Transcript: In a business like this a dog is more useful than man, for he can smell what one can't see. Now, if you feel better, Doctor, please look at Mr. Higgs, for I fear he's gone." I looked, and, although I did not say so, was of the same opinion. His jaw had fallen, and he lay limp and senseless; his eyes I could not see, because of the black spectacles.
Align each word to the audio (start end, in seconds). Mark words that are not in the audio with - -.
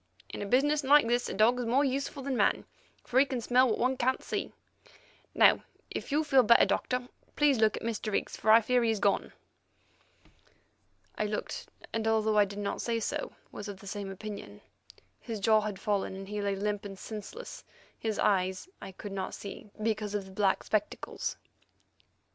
In 0.29 0.41
a 0.41 0.47
business 0.47 0.83
like 0.83 1.07
this 1.07 1.29
a 1.29 1.33
dog 1.35 1.59
is 1.59 1.67
more 1.67 1.85
useful 1.85 2.23
than 2.23 2.35
man, 2.35 2.65
for 3.03 3.19
he 3.19 3.25
can 3.27 3.39
smell 3.39 3.69
what 3.69 3.77
one 3.77 3.97
can't 3.97 4.23
see. 4.23 4.51
Now, 5.35 5.63
if 5.91 6.11
you 6.11 6.23
feel 6.23 6.41
better, 6.41 6.65
Doctor, 6.65 7.07
please 7.35 7.59
look 7.59 7.77
at 7.77 7.83
Mr. 7.83 8.11
Higgs, 8.11 8.35
for 8.35 8.49
I 8.49 8.61
fear 8.61 8.81
he's 8.81 8.99
gone." 8.99 9.31
I 11.19 11.25
looked, 11.27 11.67
and, 11.93 12.07
although 12.07 12.39
I 12.39 12.45
did 12.45 12.57
not 12.57 12.81
say 12.81 12.99
so, 12.99 13.33
was 13.51 13.67
of 13.67 13.79
the 13.79 13.85
same 13.85 14.09
opinion. 14.09 14.61
His 15.19 15.39
jaw 15.39 15.61
had 15.61 15.79
fallen, 15.79 16.15
and 16.15 16.27
he 16.27 16.41
lay 16.41 16.55
limp 16.55 16.83
and 16.83 16.97
senseless; 16.97 17.63
his 17.99 18.17
eyes 18.17 18.67
I 18.81 18.93
could 18.93 19.11
not 19.11 19.35
see, 19.35 19.69
because 19.83 20.15
of 20.15 20.25
the 20.25 20.31
black 20.31 20.63
spectacles. 20.63 21.37